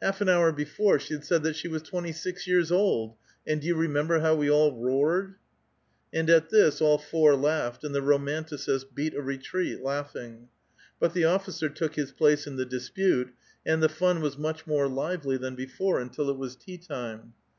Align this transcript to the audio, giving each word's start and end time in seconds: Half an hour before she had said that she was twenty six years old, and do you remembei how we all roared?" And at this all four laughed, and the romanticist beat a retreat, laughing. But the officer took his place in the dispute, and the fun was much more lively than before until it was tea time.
Half 0.00 0.22
an 0.22 0.30
hour 0.30 0.52
before 0.52 0.98
she 0.98 1.12
had 1.12 1.22
said 1.22 1.42
that 1.42 1.54
she 1.54 1.68
was 1.68 1.82
twenty 1.82 2.10
six 2.10 2.46
years 2.46 2.72
old, 2.72 3.14
and 3.46 3.60
do 3.60 3.66
you 3.66 3.74
remembei 3.74 4.22
how 4.22 4.34
we 4.34 4.50
all 4.50 4.72
roared?" 4.74 5.34
And 6.14 6.30
at 6.30 6.48
this 6.48 6.80
all 6.80 6.96
four 6.96 7.34
laughed, 7.34 7.84
and 7.84 7.94
the 7.94 8.00
romanticist 8.00 8.94
beat 8.94 9.12
a 9.12 9.20
retreat, 9.20 9.82
laughing. 9.82 10.48
But 10.98 11.12
the 11.12 11.26
officer 11.26 11.68
took 11.68 11.94
his 11.94 12.10
place 12.10 12.46
in 12.46 12.56
the 12.56 12.64
dispute, 12.64 13.34
and 13.66 13.82
the 13.82 13.90
fun 13.90 14.22
was 14.22 14.38
much 14.38 14.66
more 14.66 14.88
lively 14.88 15.36
than 15.36 15.54
before 15.54 16.00
until 16.00 16.30
it 16.30 16.38
was 16.38 16.56
tea 16.56 16.78
time. 16.78 17.34